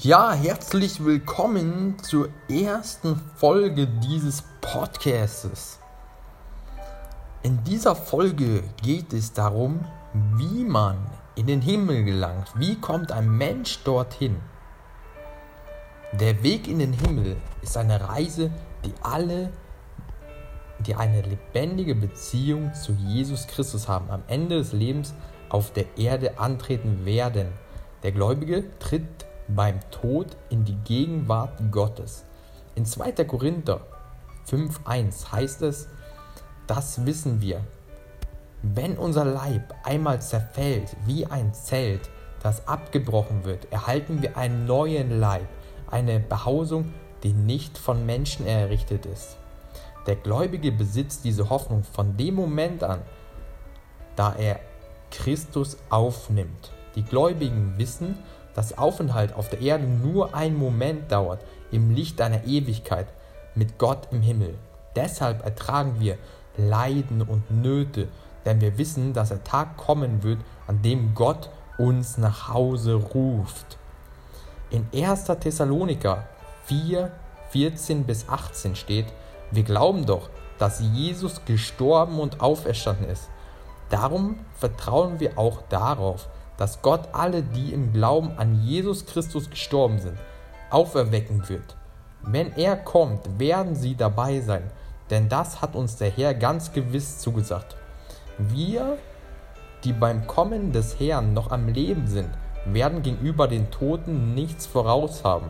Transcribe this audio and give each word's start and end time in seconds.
Ja, 0.00 0.32
herzlich 0.32 1.04
willkommen 1.04 1.96
zur 2.00 2.28
ersten 2.48 3.16
Folge 3.34 3.88
dieses 3.88 4.44
Podcasts. 4.60 5.80
In 7.42 7.64
dieser 7.64 7.96
Folge 7.96 8.62
geht 8.80 9.12
es 9.12 9.32
darum, 9.32 9.84
wie 10.36 10.62
man 10.62 11.04
in 11.34 11.48
den 11.48 11.60
Himmel 11.60 12.04
gelangt. 12.04 12.52
Wie 12.54 12.76
kommt 12.76 13.10
ein 13.10 13.28
Mensch 13.28 13.82
dorthin? 13.82 14.36
Der 16.12 16.44
Weg 16.44 16.68
in 16.68 16.78
den 16.78 16.92
Himmel 16.92 17.36
ist 17.60 17.76
eine 17.76 18.08
Reise, 18.08 18.52
die 18.84 18.94
alle 19.02 19.50
die 20.86 20.94
eine 20.94 21.22
lebendige 21.22 21.96
Beziehung 21.96 22.72
zu 22.72 22.92
Jesus 22.92 23.48
Christus 23.48 23.88
haben, 23.88 24.10
am 24.10 24.22
Ende 24.28 24.58
des 24.58 24.72
Lebens 24.72 25.12
auf 25.48 25.72
der 25.72 25.98
Erde 25.98 26.38
antreten 26.38 27.04
werden. 27.04 27.48
Der 28.04 28.12
Gläubige 28.12 28.78
tritt 28.78 29.26
beim 29.48 29.80
Tod 29.90 30.36
in 30.50 30.64
die 30.64 30.76
Gegenwart 30.84 31.58
Gottes. 31.70 32.24
In 32.74 32.84
2. 32.84 33.12
Korinther 33.24 33.80
5.1 34.48 35.32
heißt 35.32 35.62
es, 35.62 35.88
das 36.66 37.04
wissen 37.06 37.40
wir. 37.40 37.60
Wenn 38.62 38.98
unser 38.98 39.24
Leib 39.24 39.74
einmal 39.84 40.20
zerfällt 40.20 40.96
wie 41.06 41.26
ein 41.26 41.54
Zelt, 41.54 42.10
das 42.42 42.66
abgebrochen 42.68 43.44
wird, 43.44 43.72
erhalten 43.72 44.22
wir 44.22 44.36
einen 44.36 44.66
neuen 44.66 45.18
Leib, 45.18 45.48
eine 45.90 46.20
Behausung, 46.20 46.92
die 47.22 47.32
nicht 47.32 47.78
von 47.78 48.06
Menschen 48.06 48.46
errichtet 48.46 49.06
ist. 49.06 49.36
Der 50.06 50.16
Gläubige 50.16 50.72
besitzt 50.72 51.24
diese 51.24 51.50
Hoffnung 51.50 51.82
von 51.82 52.16
dem 52.16 52.34
Moment 52.34 52.84
an, 52.84 53.00
da 54.16 54.34
er 54.34 54.60
Christus 55.10 55.76
aufnimmt. 55.90 56.72
Die 56.94 57.02
Gläubigen 57.02 57.74
wissen, 57.76 58.18
dass 58.58 58.76
Aufenthalt 58.76 59.34
auf 59.34 59.48
der 59.50 59.60
Erde 59.60 59.84
nur 59.84 60.34
einen 60.34 60.56
Moment 60.56 61.12
dauert, 61.12 61.44
im 61.70 61.92
Licht 61.92 62.20
einer 62.20 62.42
Ewigkeit 62.42 63.06
mit 63.54 63.78
Gott 63.78 64.08
im 64.10 64.20
Himmel. 64.20 64.56
Deshalb 64.96 65.44
ertragen 65.44 66.00
wir 66.00 66.18
Leiden 66.56 67.22
und 67.22 67.48
Nöte, 67.52 68.08
denn 68.44 68.60
wir 68.60 68.76
wissen, 68.76 69.12
dass 69.12 69.28
der 69.28 69.44
Tag 69.44 69.76
kommen 69.76 70.24
wird, 70.24 70.40
an 70.66 70.82
dem 70.82 71.14
Gott 71.14 71.50
uns 71.78 72.18
nach 72.18 72.52
Hause 72.52 72.94
ruft. 72.94 73.78
In 74.70 74.88
1. 74.92 75.26
Thessaloniker 75.38 76.24
4, 76.64 77.12
14 77.50 78.02
bis 78.02 78.28
18 78.28 78.74
steht, 78.74 79.06
wir 79.52 79.62
glauben 79.62 80.04
doch, 80.04 80.30
dass 80.58 80.80
Jesus 80.80 81.44
gestorben 81.44 82.18
und 82.18 82.40
auferstanden 82.40 83.08
ist. 83.08 83.28
Darum 83.88 84.40
vertrauen 84.56 85.20
wir 85.20 85.38
auch 85.38 85.62
darauf, 85.68 86.28
dass 86.58 86.82
Gott 86.82 87.08
alle, 87.12 87.42
die 87.42 87.72
im 87.72 87.94
Glauben 87.94 88.32
an 88.36 88.60
Jesus 88.62 89.06
Christus 89.06 89.48
gestorben 89.48 89.98
sind, 89.98 90.18
auferwecken 90.70 91.48
wird. 91.48 91.76
Wenn 92.22 92.52
er 92.56 92.76
kommt, 92.76 93.38
werden 93.38 93.74
sie 93.74 93.94
dabei 93.94 94.40
sein, 94.40 94.70
denn 95.08 95.28
das 95.30 95.62
hat 95.62 95.74
uns 95.74 95.96
der 95.96 96.10
Herr 96.10 96.34
ganz 96.34 96.72
gewiss 96.72 97.20
zugesagt. 97.20 97.76
Wir, 98.38 98.98
die 99.84 99.92
beim 99.92 100.26
Kommen 100.26 100.72
des 100.72 101.00
Herrn 101.00 101.32
noch 101.32 101.50
am 101.50 101.68
Leben 101.68 102.06
sind, 102.06 102.28
werden 102.66 103.02
gegenüber 103.02 103.48
den 103.48 103.70
Toten 103.70 104.34
nichts 104.34 104.66
voraus 104.66 105.24
haben. 105.24 105.46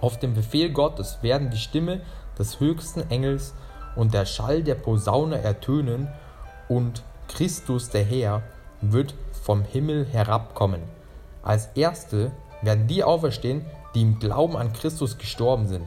Auf 0.00 0.18
dem 0.18 0.34
Befehl 0.34 0.70
Gottes 0.70 1.18
werden 1.22 1.50
die 1.50 1.58
Stimme 1.58 2.02
des 2.38 2.60
höchsten 2.60 3.10
Engels 3.10 3.54
und 3.96 4.14
der 4.14 4.26
Schall 4.26 4.62
der 4.62 4.76
Posaune 4.76 5.42
ertönen 5.42 6.08
und 6.68 7.02
Christus 7.26 7.90
der 7.90 8.04
Herr 8.04 8.42
wird 8.80 9.14
vom 9.48 9.62
Himmel 9.62 10.04
herabkommen. 10.04 10.82
Als 11.42 11.70
Erste 11.74 12.32
werden 12.60 12.86
die 12.86 13.02
auferstehen, 13.02 13.64
die 13.94 14.02
im 14.02 14.18
Glauben 14.18 14.58
an 14.58 14.74
Christus 14.74 15.16
gestorben 15.16 15.66
sind. 15.66 15.86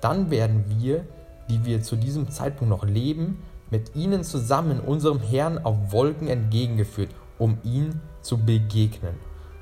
Dann 0.00 0.28
werden 0.32 0.64
wir, 0.80 1.04
die 1.48 1.64
wir 1.64 1.82
zu 1.82 1.94
diesem 1.94 2.28
Zeitpunkt 2.32 2.68
noch 2.68 2.82
leben, 2.82 3.44
mit 3.70 3.94
ihnen 3.94 4.24
zusammen 4.24 4.80
unserem 4.80 5.20
Herrn 5.20 5.64
auf 5.64 5.92
Wolken 5.92 6.26
entgegengeführt, 6.26 7.10
um 7.38 7.58
ihn 7.62 8.00
zu 8.22 8.38
begegnen. 8.38 9.14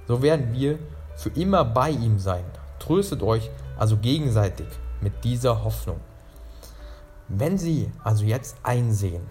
So 0.08 0.22
werden 0.22 0.54
wir 0.54 0.78
für 1.14 1.28
immer 1.38 1.66
bei 1.66 1.90
ihm 1.90 2.18
sein. 2.18 2.44
Tröstet 2.78 3.22
euch 3.22 3.50
also 3.76 3.98
gegenseitig 3.98 4.68
mit 5.02 5.22
dieser 5.22 5.64
Hoffnung. 5.64 6.00
Wenn 7.28 7.58
Sie 7.58 7.92
also 8.04 8.24
jetzt 8.24 8.56
einsehen, 8.62 9.26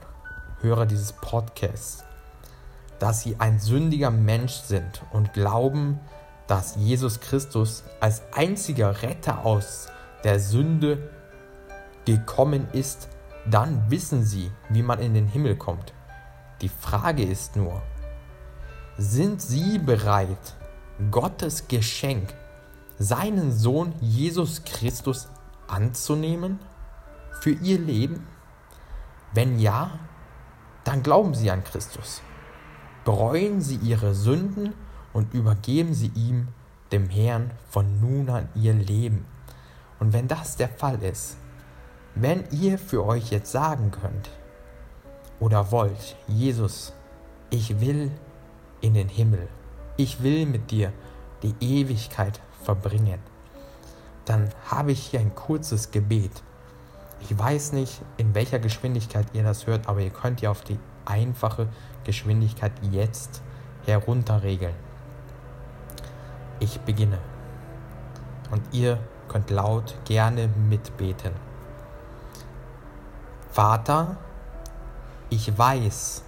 Hörer 0.62 0.86
dieses 0.86 1.14
Podcasts, 1.14 2.04
dass 3.04 3.20
Sie 3.20 3.36
ein 3.38 3.60
sündiger 3.60 4.12
Mensch 4.12 4.54
sind 4.54 5.02
und 5.12 5.34
glauben, 5.34 6.00
dass 6.48 6.78
Jesus 6.78 7.20
Christus 7.20 7.84
als 8.00 8.22
einziger 8.32 9.02
Retter 9.02 9.46
aus 9.46 9.90
der 10.24 10.40
Sünde 10.40 11.12
gekommen 12.06 12.66
ist, 12.72 13.10
dann 13.46 13.84
wissen 13.92 14.24
Sie, 14.24 14.50
wie 14.70 14.84
man 14.84 15.00
in 15.00 15.14
den 15.14 15.28
Himmel 15.28 15.58
kommt. 15.58 15.94
Die 16.62 16.70
Frage 16.70 17.24
ist 17.24 17.58
nur, 17.58 17.82
sind 18.98 19.42
Sie 19.42 19.80
bereit, 19.80 20.56
Gottes 21.12 21.68
Geschenk, 21.68 22.34
seinen 22.98 23.52
Sohn 23.52 23.92
Jesus 24.00 24.64
Christus 24.64 25.28
anzunehmen? 25.68 26.58
für 27.44 27.52
ihr 27.52 27.78
Leben? 27.78 28.26
Wenn 29.34 29.60
ja, 29.60 30.00
dann 30.86 31.04
glauben 31.04 31.36
sie 31.36 31.52
an 31.52 31.62
Christus. 31.66 32.22
Bereuen 33.06 33.62
sie 33.62 33.76
ihre 33.78 34.14
Sünden 34.14 34.74
und 35.12 35.34
übergeben 35.34 35.94
sie 35.94 36.12
ihm 36.16 36.48
dem 36.92 37.10
Herrn 37.10 37.52
von 37.70 38.00
nun 38.00 38.30
an 38.30 38.48
ihr 38.56 38.74
Leben. 38.74 39.26
Und 40.00 40.14
wenn 40.14 40.28
das 40.28 40.56
der 40.56 40.70
Fall 40.70 41.02
ist, 41.02 41.38
wenn 42.16 42.44
ihr 42.52 42.78
für 42.78 43.06
euch 43.06 43.32
jetzt 43.32 43.52
sagen 43.52 43.92
könnt 43.92 44.30
oder 45.40 45.72
wollt, 45.72 46.16
Jesus, 46.28 46.94
ich 47.50 47.80
will 47.82 48.12
in 48.82 48.94
den 48.94 49.10
Himmel, 49.10 49.48
ich 49.98 50.22
will 50.22 50.46
mit 50.46 50.72
dir 50.72 50.94
die 51.42 51.56
Ewigkeit 51.60 52.40
verbringen, 52.64 53.20
dann 54.26 54.50
habe 54.66 54.92
ich 54.92 55.08
hier 55.08 55.20
ein 55.20 55.36
kurzes 55.36 55.92
Gebet. 55.92 56.32
Ich 57.30 57.40
weiß 57.40 57.72
nicht, 57.72 58.02
in 58.18 58.36
welcher 58.36 58.60
Geschwindigkeit 58.60 59.26
ihr 59.32 59.44
das 59.44 59.66
hört, 59.66 59.88
aber 59.88 60.02
ihr 60.02 60.10
könnt 60.10 60.42
ja 60.42 60.52
auf 60.52 60.62
die 60.62 60.78
einfache 61.06 61.70
Geschwindigkeit 62.04 62.74
jetzt 62.92 63.42
herunterregeln. 63.86 64.76
Ich 66.60 66.82
beginne. 66.82 67.20
Und 68.52 68.62
ihr 68.74 69.00
könnt 69.30 69.50
laut 69.50 69.96
gerne 70.04 70.50
mitbeten. 70.70 71.32
Vater, 73.52 74.18
ich 75.30 75.58
weiß, 75.58 76.24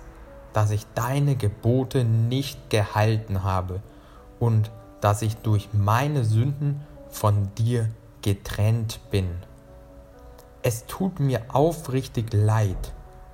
dass 0.53 0.71
ich 0.71 0.87
deine 0.95 1.35
Gebote 1.35 2.05
nicht 2.05 2.69
gehalten 2.69 3.43
habe 3.43 3.81
und 4.39 4.71
dass 5.01 5.21
ich 5.21 5.35
durch 5.37 5.67
meine 5.73 6.23
Sünden 6.23 6.79
von 7.09 7.53
dir 7.55 7.89
getrennt 8.21 9.01
bin. 9.11 9.27
Es 10.67 10.87
tut 10.87 11.19
mir 11.19 11.41
aufrichtig 11.49 12.33
leid 12.33 12.91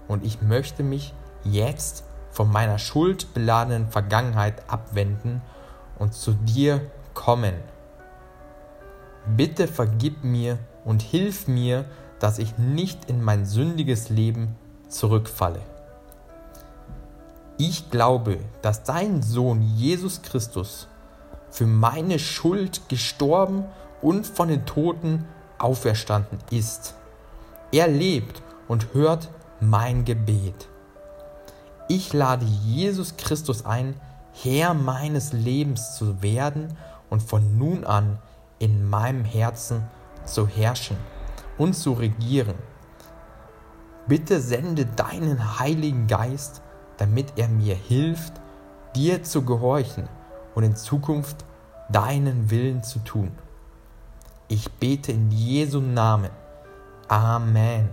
und 0.09 0.25
ich 0.25 0.41
möchte 0.41 0.83
mich 0.83 1.13
jetzt 1.45 2.03
von 2.29 2.51
meiner 2.51 2.77
schuldbeladenen 2.77 3.87
Vergangenheit 3.87 4.69
abwenden 4.69 5.41
und 5.97 6.13
zu 6.13 6.33
dir 6.33 6.81
kommen. 7.13 7.53
Bitte 9.37 9.69
vergib 9.69 10.25
mir 10.25 10.59
und 10.83 11.01
hilf 11.01 11.47
mir, 11.47 11.85
dass 12.19 12.37
ich 12.37 12.57
nicht 12.57 13.05
in 13.05 13.23
mein 13.23 13.45
sündiges 13.45 14.09
Leben 14.09 14.57
zurückfalle. 14.89 15.61
Ich 17.57 17.89
glaube, 17.91 18.39
dass 18.61 18.83
dein 18.83 19.21
Sohn 19.21 19.61
Jesus 19.61 20.21
Christus 20.21 20.89
für 21.49 21.65
meine 21.65 22.19
Schuld 22.19 22.89
gestorben 22.89 23.63
und 24.01 24.27
von 24.27 24.49
den 24.49 24.65
Toten 24.65 25.25
auferstanden 25.59 26.39
ist. 26.49 26.95
Er 27.71 27.87
lebt 27.87 28.43
und 28.67 28.93
hört 28.93 29.29
mein 29.61 30.03
Gebet. 30.03 30.67
Ich 31.87 32.11
lade 32.11 32.45
Jesus 32.45 33.15
Christus 33.15 33.65
ein, 33.65 33.95
Herr 34.33 34.73
meines 34.73 35.31
Lebens 35.31 35.95
zu 35.95 36.21
werden 36.21 36.75
und 37.09 37.21
von 37.23 37.57
nun 37.57 37.85
an 37.85 38.19
in 38.59 38.89
meinem 38.89 39.23
Herzen 39.23 39.83
zu 40.25 40.47
herrschen 40.47 40.97
und 41.57 41.73
zu 41.73 41.93
regieren. 41.93 42.55
Bitte 44.07 44.41
sende 44.41 44.85
deinen 44.85 45.59
Heiligen 45.59 46.07
Geist, 46.07 46.61
damit 46.97 47.33
er 47.37 47.47
mir 47.47 47.75
hilft, 47.75 48.33
dir 48.95 49.23
zu 49.23 49.43
gehorchen 49.43 50.09
und 50.55 50.63
in 50.63 50.75
Zukunft 50.75 51.45
deinen 51.89 52.49
Willen 52.49 52.83
zu 52.83 52.99
tun. 52.99 53.31
Ich 54.49 54.69
bete 54.73 55.13
in 55.13 55.31
Jesu 55.31 55.79
Namen. 55.79 56.40
Amen. 57.11 57.89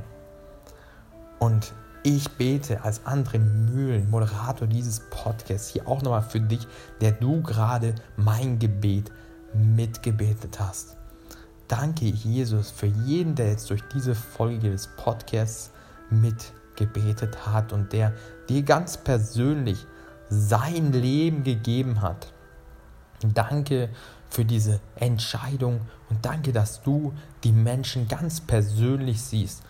Und 1.41 1.73
ich 2.05 2.31
bete 2.37 2.85
als 2.85 3.05
André 3.05 3.41
Mühlen, 3.41 4.09
Moderator 4.11 4.69
dieses 4.69 5.01
Podcasts, 5.11 5.71
hier 5.71 5.89
auch 5.89 6.03
nochmal 6.03 6.23
für 6.23 6.39
dich, 6.39 6.69
der 7.01 7.11
du 7.11 7.43
gerade 7.43 7.97
mein 8.17 8.61
Gebet 8.61 9.11
mitgebetet 9.53 10.61
hast. 10.61 10.97
Danke, 11.67 12.05
Jesus, 12.05 12.71
für 12.71 12.87
jeden, 12.87 13.35
der 13.35 13.51
jetzt 13.51 13.69
durch 13.71 13.83
diese 13.93 14.15
Folge 14.15 14.71
des 14.71 14.87
Podcasts 14.97 15.73
mitgebetet 16.11 17.45
hat 17.45 17.73
und 17.73 17.93
der 17.93 18.13
dir 18.49 18.63
ganz 18.63 18.99
persönlich 18.99 19.85
sein 20.29 20.93
Leben 20.93 21.43
gegeben 21.43 22.03
hat. 22.03 22.33
Danke 23.35 23.89
für 24.29 24.45
diese 24.45 24.81
Entscheidung 24.97 25.81
und 26.11 26.25
danke, 26.25 26.53
dass 26.53 26.83
du 26.83 27.13
die 27.45 27.53
Menschen 27.53 28.09
ganz 28.09 28.41
persönlich 28.41 29.23
siehst. 29.23 29.63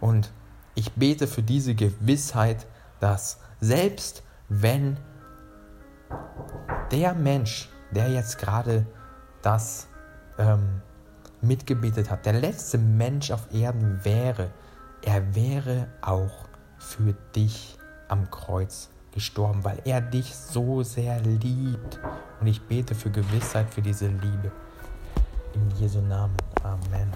Und 0.00 0.30
ich 0.74 0.92
bete 0.92 1.26
für 1.26 1.42
diese 1.42 1.74
Gewissheit, 1.74 2.66
dass 3.00 3.38
selbst 3.60 4.22
wenn 4.48 4.96
der 6.90 7.14
Mensch, 7.14 7.68
der 7.92 8.10
jetzt 8.10 8.38
gerade 8.38 8.86
das 9.42 9.86
ähm, 10.38 10.82
mitgebetet 11.40 12.10
hat, 12.10 12.26
der 12.26 12.34
letzte 12.34 12.78
Mensch 12.78 13.30
auf 13.30 13.52
Erden 13.52 14.04
wäre, 14.04 14.50
er 15.02 15.34
wäre 15.34 15.88
auch 16.02 16.48
für 16.78 17.14
dich 17.34 17.78
am 18.08 18.30
Kreuz 18.30 18.90
gestorben, 19.12 19.64
weil 19.64 19.80
er 19.84 20.00
dich 20.00 20.34
so 20.34 20.82
sehr 20.82 21.20
liebt. 21.20 21.98
Und 22.40 22.46
ich 22.46 22.60
bete 22.62 22.94
für 22.94 23.10
Gewissheit 23.10 23.72
für 23.72 23.82
diese 23.82 24.08
Liebe. 24.08 24.50
In 25.54 25.70
Jesu 25.78 26.00
Namen. 26.00 26.36
Amen. 26.62 27.12